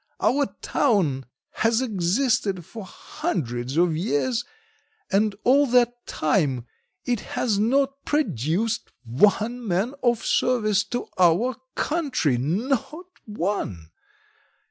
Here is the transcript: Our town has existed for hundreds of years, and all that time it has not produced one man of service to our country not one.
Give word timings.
Our 0.19 0.47
town 0.63 1.27
has 1.51 1.79
existed 1.79 2.65
for 2.65 2.83
hundreds 2.85 3.77
of 3.77 3.95
years, 3.95 4.43
and 5.11 5.35
all 5.43 5.67
that 5.67 6.07
time 6.07 6.65
it 7.05 7.19
has 7.19 7.59
not 7.59 8.03
produced 8.03 8.89
one 9.05 9.67
man 9.67 9.93
of 10.01 10.25
service 10.25 10.83
to 10.85 11.07
our 11.19 11.55
country 11.75 12.39
not 12.39 13.05
one. 13.25 13.91